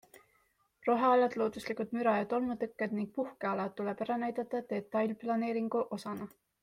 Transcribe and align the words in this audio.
Rohealad, 0.85 1.35
looduslikud 1.41 1.93
müra- 1.97 2.13
ja 2.19 2.23
tolmutõkked 2.31 2.95
ning 3.01 3.11
puhkealad 3.19 3.77
tuleb 3.81 4.01
ära 4.07 4.17
näidata 4.25 4.63
detailplaneeringu 4.73 5.85
osana. 5.99 6.31